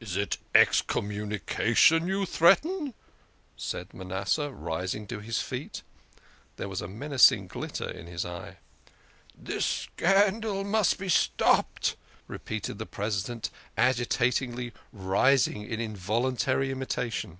[0.00, 2.94] "Is it excommunication you threaten?"
[3.58, 5.82] said Manasseh, rising to his feet.
[6.56, 8.56] There was a menacing glitter in his eye."
[9.48, 11.94] This scandal must be stopped,"
[12.26, 17.38] repeated the President, agitatedly rising in involuntary imitation.